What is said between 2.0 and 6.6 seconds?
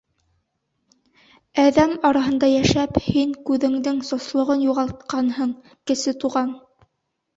араһында йәшәп, һин күҙеңдең сослоғон юғалтҡанһың, Кесе Туған.